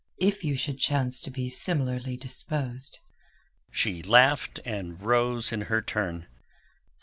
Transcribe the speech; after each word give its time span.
If 0.17 0.43
you 0.43 0.55
should 0.57 0.79
chance 0.79 1.19
to 1.19 1.29
be 1.29 1.47
similarly 1.47 2.17
disposed...." 2.17 3.01
She 3.69 4.01
laughed, 4.01 4.59
and 4.65 4.99
rose 4.99 5.51
in 5.51 5.61
her 5.69 5.83
turn. 5.83 6.25